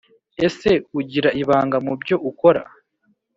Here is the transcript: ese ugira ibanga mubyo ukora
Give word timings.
ese 0.47 0.69
ugira 0.99 1.29
ibanga 1.41 1.77
mubyo 1.85 2.15
ukora 2.29 2.61